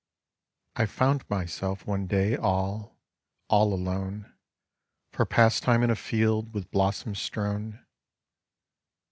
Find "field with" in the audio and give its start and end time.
5.95-6.71